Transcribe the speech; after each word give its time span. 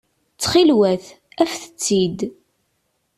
Ttxil-wet, 0.33 1.05
afet-t-id. 1.43 2.17